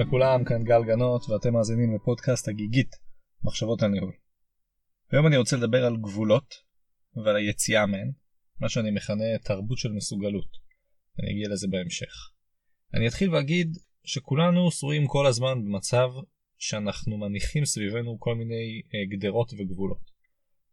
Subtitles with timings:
[0.00, 2.96] לכולם, כאן גל גנות ואתם מאזינים לפודקאסט הגיגית,
[3.42, 4.12] מחשבות על ניהול.
[5.12, 6.54] היום אני רוצה לדבר על גבולות
[7.24, 8.10] ועל היציאה מהן,
[8.60, 10.46] מה שאני מכנה תרבות של מסוגלות.
[11.18, 12.12] אני אגיע לזה בהמשך.
[12.94, 16.08] אני אתחיל ואגיד שכולנו שרויים כל הזמן במצב
[16.58, 20.10] שאנחנו מניחים סביבנו כל מיני אה, גדרות וגבולות.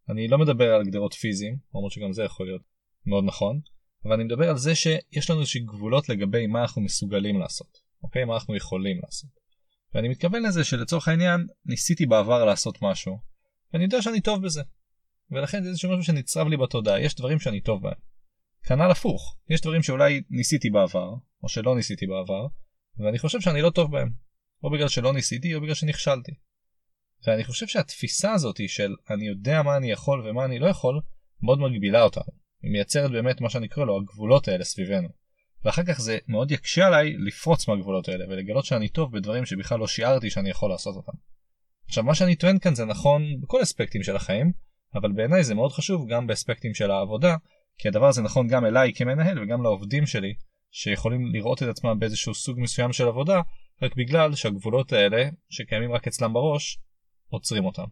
[0.09, 2.61] אני לא מדבר על גדרות פיזיים, למרות שגם זה יכול להיות
[3.05, 3.59] מאוד נכון,
[4.05, 7.86] אבל אני מדבר על זה שיש לנו איזושהי גבולות לגבי מה אנחנו מסוגלים לעשות.
[8.03, 8.25] אוקיי?
[8.25, 9.29] מה אנחנו יכולים לעשות.
[9.93, 13.19] ואני מתכוון לזה שלצורך העניין ניסיתי בעבר לעשות משהו,
[13.73, 14.61] ואני יודע שאני טוב בזה.
[15.31, 17.99] ולכן זה איזשהו משהו שנצרב לי בתודעה, יש דברים שאני טוב בהם.
[18.63, 22.47] כנ"ל הפוך, יש דברים שאולי ניסיתי בעבר, או שלא ניסיתי בעבר,
[22.97, 24.27] ואני חושב שאני לא טוב בהם.
[24.63, 26.31] או בגלל שלא ניסיתי, או בגלל שנכשלתי.
[27.27, 31.01] ואני חושב שהתפיסה הזאת של אני יודע מה אני יכול ומה אני לא יכול,
[31.41, 32.33] מאוד מגבילה אותנו.
[32.61, 35.09] היא מייצרת באמת מה שאני קורא לו הגבולות האלה סביבנו.
[35.65, 39.87] ואחר כך זה מאוד יקשה עליי לפרוץ מהגבולות האלה ולגלות שאני טוב בדברים שבכלל לא
[39.87, 41.17] שיערתי שאני יכול לעשות אותם.
[41.87, 44.51] עכשיו מה שאני טוען כאן זה נכון בכל אספקטים של החיים,
[44.95, 47.35] אבל בעיניי זה מאוד חשוב גם באספקטים של העבודה,
[47.77, 50.33] כי הדבר הזה נכון גם אליי כמנהל וגם לעובדים שלי,
[50.71, 53.41] שיכולים לראות את עצמם באיזשהו סוג מסוים של עבודה,
[53.81, 56.79] רק בגלל שהגבולות האלה, שקיימים רק אצלם בראש,
[57.29, 57.85] עוצרים אותם.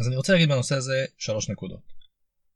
[0.00, 1.92] אז אני רוצה להגיד בנושא הזה שלוש נקודות.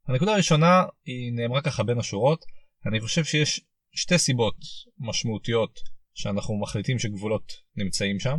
[0.08, 2.44] הנקודה הראשונה היא נאמרה ככה בין השורות,
[2.86, 3.60] אני חושב שיש
[3.94, 4.56] שתי סיבות
[4.98, 5.80] משמעותיות
[6.14, 8.38] שאנחנו מחליטים שגבולות נמצאים שם.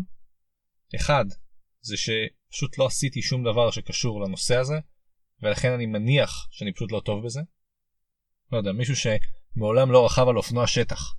[0.95, 1.25] אחד,
[1.81, 4.75] זה שפשוט לא עשיתי שום דבר שקשור לנושא הזה,
[5.41, 7.41] ולכן אני מניח שאני פשוט לא טוב בזה.
[8.51, 11.15] לא יודע, מישהו שמעולם לא רכב על אופנוע שטח.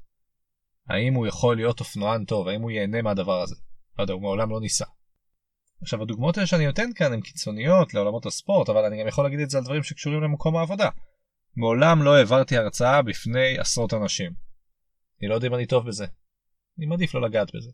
[0.89, 2.49] האם הוא יכול להיות אופנוען טוב?
[2.49, 3.55] האם הוא ייהנה מהדבר הזה?
[3.99, 4.85] לא יודע, הוא מעולם לא ניסה.
[5.83, 9.41] עכשיו הדוגמאות האלה שאני נותן כאן הן קיצוניות לעולמות הספורט, אבל אני גם יכול להגיד
[9.41, 10.89] את זה על דברים שקשורים למקום העבודה.
[11.57, 14.33] מעולם לא העברתי הרצאה בפני עשרות אנשים.
[15.21, 16.07] אני לא יודע אם אני טוב בזה.
[16.79, 17.71] אני מעדיף לא לגעת בזה.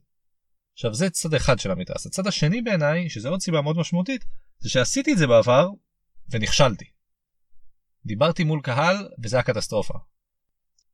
[0.73, 2.07] עכשיו זה צד אחד של המתרס.
[2.07, 4.25] הצד השני בעיניי, שזה עוד סיבה מאוד משמעותית,
[4.59, 5.69] זה שעשיתי את זה בעבר
[6.31, 6.85] ונכשלתי.
[8.07, 9.95] דיברתי מול קהל וזה הקטסטרופה.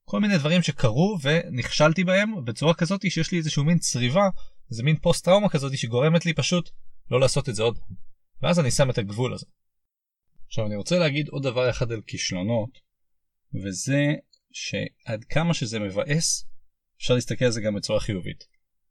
[0.05, 4.29] כל מיני דברים שקרו ונכשלתי בהם בצורה כזאת שיש לי איזשהו מין צריבה,
[4.71, 6.71] איזה מין פוסט טראומה כזאת שגורמת לי פשוט
[7.11, 7.79] לא לעשות את זה עוד.
[8.43, 9.47] ואז אני שם את הגבול הזה.
[10.47, 12.79] עכשיו אני רוצה להגיד עוד דבר אחד על כישלונות,
[13.65, 14.15] וזה
[14.53, 16.47] שעד כמה שזה מבאס,
[16.99, 18.45] אפשר להסתכל על זה גם בצורה חיובית.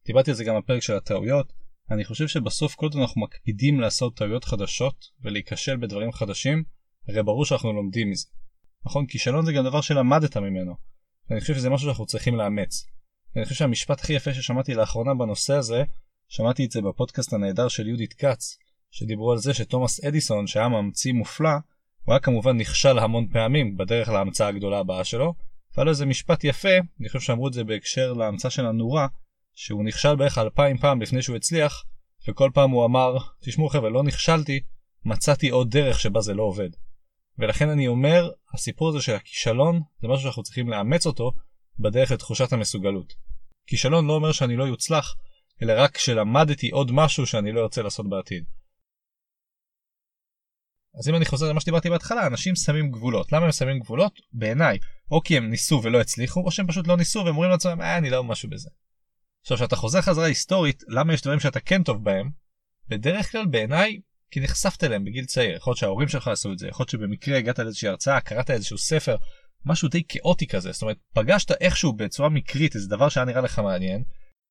[0.05, 1.53] דיברתי על זה גם בפרק של הטעויות,
[1.91, 6.63] אני חושב שבסוף כל עוד אנחנו מקפידים לעשות טעויות חדשות ולהיכשל בדברים חדשים,
[7.07, 8.27] הרי ברור שאנחנו לומדים מזה.
[8.85, 9.05] נכון?
[9.07, 10.75] כישלון זה גם דבר שלמדת ממנו.
[11.29, 12.85] ואני חושב שזה משהו שאנחנו צריכים לאמץ.
[13.35, 15.83] אני חושב שהמשפט הכי יפה ששמעתי לאחרונה בנושא הזה,
[16.27, 18.57] שמעתי את זה בפודקאסט הנהדר של יהודית כץ,
[18.95, 21.49] שדיברו על זה שתומאס אדיסון שהיה ממציא מופלא
[22.03, 25.33] הוא היה כמובן נכשל המון פעמים בדרך להמצאה הגדולה הבאה שלו
[25.73, 29.07] והיה לו איזה משפט יפה אני חושב שאמרו את זה בהקשר להמצאה של הנורה
[29.55, 31.83] שהוא נכשל בערך אלפיים פעם לפני שהוא הצליח
[32.27, 34.59] וכל פעם הוא אמר תשמעו חבר'ה לא נכשלתי
[35.05, 36.69] מצאתי עוד דרך שבה זה לא עובד
[37.39, 41.31] ולכן אני אומר הסיפור הזה של הכישלון זה משהו שאנחנו צריכים לאמץ אותו
[41.79, 43.13] בדרך לתחושת המסוגלות.
[43.67, 45.15] כישלון לא אומר שאני לא יוצלח
[45.61, 48.43] אלא רק שלמדתי עוד משהו שאני לא ארצה לעשות בעתיד.
[50.99, 53.31] אז אם אני חוזר למה שדיברתי בהתחלה, אנשים שמים גבולות.
[53.31, 54.19] למה הם שמים גבולות?
[54.33, 54.77] בעיניי,
[55.11, 57.97] או כי הם ניסו ולא הצליחו, או שהם פשוט לא ניסו והם אומרים לעצמם, אה,
[57.97, 58.69] אני לא משהו בזה.
[59.41, 62.29] עכשיו, כשאתה חוזר חזרה היסטורית, למה יש דברים שאתה כן טוב בהם?
[62.89, 63.99] בדרך כלל בעיניי,
[64.31, 65.55] כי נחשפת אליהם בגיל צעיר.
[65.55, 68.77] יכול להיות שההורים שלך עשו את זה, יכול להיות שבמקרה הגעת לאיזושהי הרצאה, קראת איזשהו
[68.77, 69.15] ספר,
[69.65, 70.71] משהו די כאוטי כזה.
[70.71, 74.03] זאת אומרת, פגשת איכשהו בצורה מקרית איזה דבר שהיה נראה לך מעניין,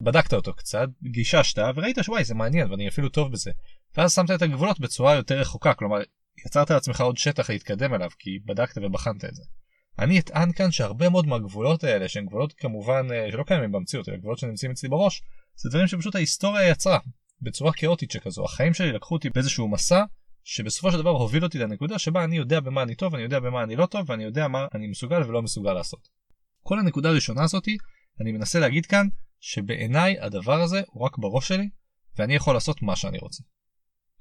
[0.03, 3.51] בדקת אותו קצת, גיששת, וראית שוואי זה מעניין ואני אפילו טוב בזה.
[3.97, 5.99] ואז שמת את הגבולות בצורה יותר רחוקה, כלומר
[6.47, 9.43] יצרת לעצמך עוד שטח להתקדם אליו כי בדקת ובחנת את זה.
[9.99, 14.17] אני אטען כאן שהרבה מאוד מהגבולות האלה שהם גבולות כמובן אה, שלא קיימים במציאות אלא
[14.17, 15.23] גבולות שנמצאים אצלי בראש
[15.57, 16.99] זה דברים שפשוט ההיסטוריה יצרה
[17.43, 20.05] בצורה כאוטית שכזו החיים שלי לקחו אותי באיזשהו מסע
[20.45, 23.63] שבסופו של דבר הוביל אותי לנקודה שבה אני יודע במה אני טוב אני יודע במה
[23.63, 26.09] אני לא טוב ואני יודע מה אני מסוגל ולא מסוגל לעשות.
[26.63, 27.77] כל הנקודה הראשונה הזאתי
[28.21, 29.07] אני מנסה להגיד כאן
[29.41, 31.69] שבעיניי הדבר הזה הוא רק בראש שלי
[32.19, 33.43] ואני יכול לעשות מה שאני רוצה.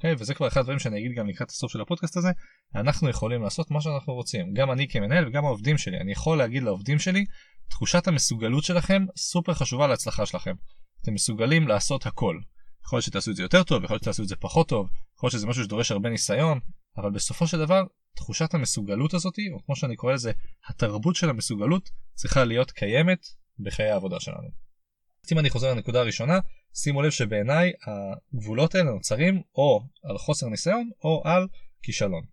[0.04, 0.16] אוקיי?
[0.20, 2.30] וזה כבר אחד הדברים שאני אגיד גם לקראת הסוף של הפודקאסט הזה,
[2.76, 6.64] אנחנו יכולים לעשות מה שאנחנו רוצים, גם אני כמנהל וגם העובדים שלי, אני יכול להגיד
[6.64, 7.26] לעובדים שלי,
[7.70, 10.54] תחושת המסוגלות שלכם סופר חשובה להצלחה שלכם.
[11.02, 12.40] אתם מסוגלים לעשות הכל.
[12.86, 15.28] יכול להיות שתעשו את זה יותר טוב, יכול להיות שתעשו את זה פחות טוב, יכול
[15.28, 16.60] להיות שזה משהו שדורש הרבה ניסיון,
[16.98, 17.84] אבל בסופו של דבר,
[18.16, 20.32] תחושת המסוגלות הזאת, או כמו שאני קורא לזה,
[20.70, 23.26] התרבות של המסוגלות, צריכה להיות קיימת
[23.60, 24.50] בחיי העבודה שלנו.
[25.26, 26.40] אז אם אני חוזר לנקודה הראשונה,
[26.74, 31.48] שימו לב שבעיניי הגבולות האלה נוצרים או על חוסר ניסיון או על
[31.84, 32.24] כישלון.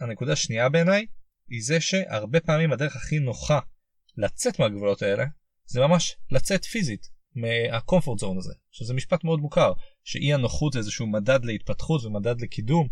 [0.00, 1.06] הנקודה השנייה בעיניי
[1.48, 3.58] היא זה שהרבה פעמים הדרך הכי נוחה
[4.16, 5.24] לצאת מהגבולות האלה
[5.66, 7.20] זה ממש לצאת פיזית.
[7.34, 9.72] מהקומפורט זון הזה, שזה משפט מאוד מוכר,
[10.04, 12.88] שאי הנוחות זה איזשהו מדד להתפתחות ומדד לקידום,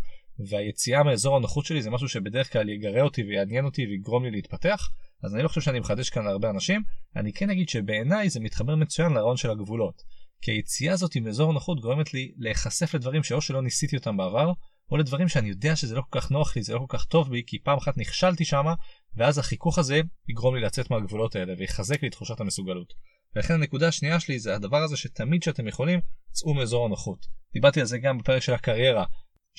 [0.49, 4.89] והיציאה מאזור הנוחות שלי זה משהו שבדרך כלל יגרה אותי ויעניין אותי ויגרום לי להתפתח,
[5.23, 6.83] אז אני לא חושב שאני מחדש כאן להרבה אנשים,
[7.15, 10.01] אני כן אגיד שבעיניי זה מתחבר מצוין לרעיון של הגבולות.
[10.41, 14.51] כי היציאה הזאת מאזור הנוחות גורמת לי להיחשף לדברים שאו שלא ניסיתי אותם בעבר,
[14.91, 17.29] או לדברים שאני יודע שזה לא כל כך נוח לי, זה לא כל כך טוב
[17.29, 18.73] בי, כי פעם אחת נכשלתי שמה,
[19.15, 22.93] ואז החיכוך הזה יגרום לי לצאת מהגבולות האלה ויחזק לי את תחושת המסוגלות.
[23.35, 25.99] ולכן הנקודה השנייה שלי זה הדבר הזה שתמיד שאתם יכולים,
[26.31, 27.25] צאו מאזור הנוחות.
[27.53, 29.05] דיברתי על זה גם בפרק של הקריירה,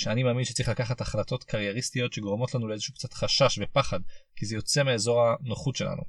[0.00, 4.00] שאני מאמין שצריך לקחת החלטות קרייריסטיות שגורמות לנו לאיזשהו קצת חשש ופחד,
[4.36, 6.02] כי זה יוצא מאזור הנוחות שלנו.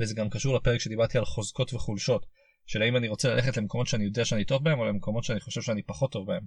[0.00, 2.26] וזה גם קשור לפרק שדיברתי על חוזקות וחולשות,
[2.66, 5.62] של האם אני רוצה ללכת למקומות שאני יודע שאני טוב בהם או למקומות שאני חושב
[5.62, 6.42] שאני פחות טוב בהם.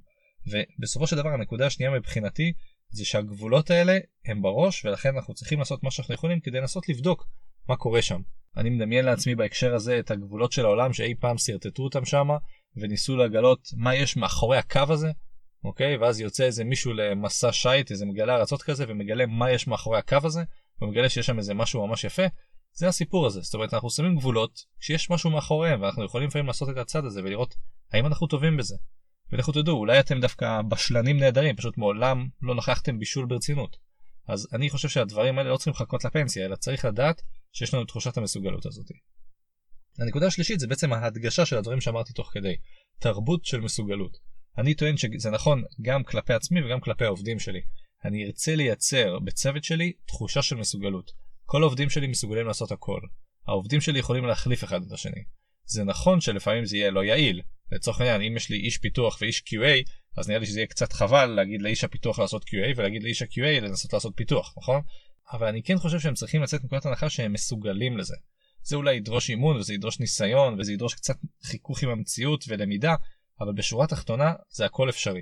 [0.47, 2.53] ובסופו של דבר הנקודה השנייה מבחינתי
[2.89, 7.27] זה שהגבולות האלה הם בראש ולכן אנחנו צריכים לעשות מה שאנחנו יכולים כדי לנסות לבדוק
[7.69, 8.21] מה קורה שם.
[8.57, 12.37] אני מדמיין לעצמי בהקשר הזה את הגבולות של העולם שאי פעם שרטטו אותם שמה
[12.75, 15.11] וניסו לגלות מה יש מאחורי הקו הזה
[15.63, 19.97] אוקיי ואז יוצא איזה מישהו למסע שייט איזה מגלה ארצות כזה ומגלה מה יש מאחורי
[19.97, 20.43] הקו הזה
[20.81, 22.23] ומגלה שיש שם איזה משהו ממש יפה
[22.73, 26.69] זה הסיפור הזה זאת אומרת אנחנו שמים גבולות כשיש משהו מאחוריהם ואנחנו יכולים לפעמים לעשות
[26.69, 27.55] את הצד הזה ולראות
[27.93, 28.75] האם אנחנו טובים בזה.
[29.31, 33.77] ולכו תדעו אולי אתם דווקא בשלנים נהדרים פשוט מעולם לא לקחתם בישול ברצינות.
[34.27, 37.21] אז אני חושב שהדברים האלה לא צריכים לחכות לפנסיה אלא צריך לדעת
[37.53, 38.85] שיש לנו תחושת המסוגלות הזאת.
[39.99, 42.55] הנקודה השלישית זה בעצם ההדגשה של הדברים שאמרתי תוך כדי
[42.99, 44.17] תרבות של מסוגלות.
[44.57, 47.61] אני טוען שזה נכון גם כלפי עצמי וגם כלפי העובדים שלי.
[48.05, 51.11] אני ארצה לייצר בצוות שלי תחושה של מסוגלות.
[51.45, 52.99] כל העובדים שלי מסוגלים לעשות הכל.
[53.47, 55.23] העובדים שלי יכולים להחליף אחד את השני.
[55.65, 57.41] זה נכון שלפעמים זה יהיה לא יעיל.
[57.71, 60.93] לצורך העניין, אם יש לי איש פיתוח ואיש QA, אז נראה לי שזה יהיה קצת
[60.93, 64.81] חבל להגיד לאיש הפיתוח לעשות QA ולהגיד לאיש ה-QA לנסות לעשות פיתוח, נכון?
[65.33, 68.15] אבל אני כן חושב שהם צריכים לצאת מנקודת הנחה שהם מסוגלים לזה.
[68.63, 72.95] זה אולי ידרוש אימון וזה ידרוש ניסיון וזה ידרוש קצת חיכוך עם המציאות ולמידה,
[73.39, 75.21] אבל בשורה התחתונה זה הכל אפשרי.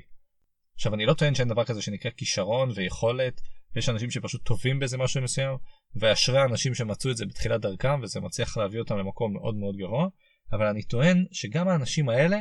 [0.75, 3.41] עכשיו אני לא טוען שאין דבר כזה שנקרא כישרון ויכולת,
[3.75, 5.57] יש אנשים שפשוט טובים באיזה משהו מסוים,
[5.95, 10.07] ואשרי האנשים שמצאו את זה בתחילת דרכם וזה מצליח להביא אותם למקום מאוד מאוד גרוע,
[10.51, 12.37] אבל אני טוען שגם האנשים האלה,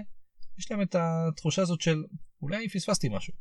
[0.59, 2.05] יש להם את התחושה הזאת של
[2.43, 3.35] אולי פספסתי משהו.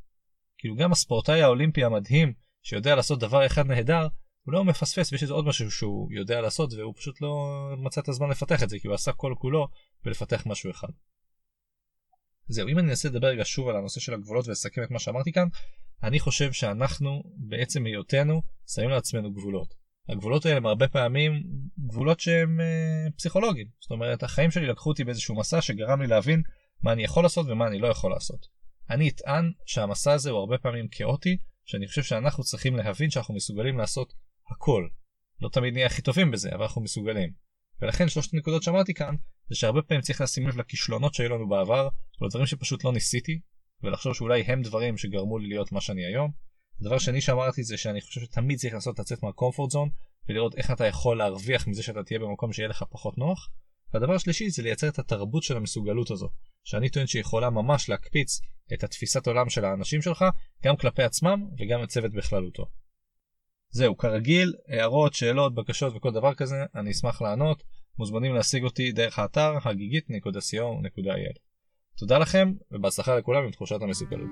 [0.57, 2.33] כאילו גם הספורטאי האולימפי המדהים
[2.63, 4.07] שיודע לעשות דבר אחד נהדר,
[4.47, 8.09] אולי הוא מפספס ויש איזה עוד משהו שהוא יודע לעשות והוא פשוט לא מצא את
[8.09, 9.68] הזמן לפתח את זה כי הוא עשה כל כולו
[10.03, 10.88] בלפתח משהו אחד.
[12.47, 15.31] זהו, אם אני אנסה לדבר רגע שוב על הנושא של הגבולות ולסכם את מה שאמרתי
[15.31, 15.47] כאן,
[16.03, 19.73] אני חושב שאנחנו בעצם היותנו שמים לעצמנו גבולות.
[20.09, 21.44] הגבולות האלה הם הרבה פעמים
[21.88, 23.67] גבולות שהם אה, פסיכולוגיים.
[23.79, 26.41] זאת אומרת, החיים שלי לקחו אותי באיזשהו מסע שגרם לי להבין
[26.83, 28.47] מה אני יכול לעשות ומה אני לא יכול לעשות.
[28.89, 33.77] אני אטען שהמסע הזה הוא הרבה פעמים כאוטי, שאני חושב שאנחנו צריכים להבין שאנחנו מסוגלים
[33.77, 34.13] לעשות
[34.51, 34.88] הכל.
[35.41, 37.29] לא תמיד נהיה הכי טובים בזה, אבל אנחנו מסוגלים.
[37.81, 39.15] ולכן שלושת הנקודות שאמרתי כאן,
[39.49, 41.89] זה שהרבה פעמים צריך לשים לב לכישלונות שהיו לנו בעבר,
[42.21, 43.39] ולדברים שפשוט לא ניסיתי,
[43.83, 46.31] ולחשוב שאולי הם דברים שגרמו לי להיות מה שאני היום.
[46.81, 49.89] הדבר שני שאמרתי זה שאני חושב שתמיד צריך לעשות לצאת מהקומפורט זון,
[50.29, 53.49] ולראות איך אתה יכול להרוויח מזה שאתה תהיה במקום שיהיה לך פחות נוח.
[53.94, 56.29] והדבר השלישי זה לייצר את התרבות של המסוגלות הזו,
[56.63, 58.41] שאני טוען שיכולה ממש להקפיץ
[58.73, 60.25] את התפיסת עולם של האנשים שלך,
[60.63, 62.66] גם כלפי עצמם וגם הצוות בכללותו.
[63.69, 67.63] זהו, כרגיל, הערות, שאלות, בקשות וכל דבר כזה, אני אשמח לענות.
[67.99, 71.39] מוזמנים להשיג אותי דרך האתר הגיגית.co.il.
[71.97, 74.30] תודה לכם, ובהצלחה לכולם עם תחושת המסוגלות.